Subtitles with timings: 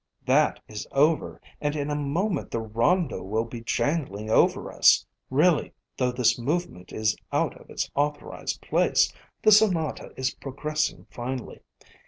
[0.25, 5.05] "That is over, and in a moment the Rondo will be jangling over us.
[5.29, 11.61] Really, though this movement is out of its authorized place, the Sonata is progressing finely.